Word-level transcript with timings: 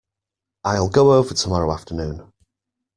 I'll 0.63 0.89
go 0.89 1.13
over 1.13 1.35
tomorrow 1.35 1.71
afternoon. 1.71 2.33